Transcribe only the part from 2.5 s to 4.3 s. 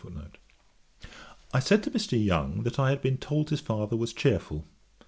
that I had been told his father was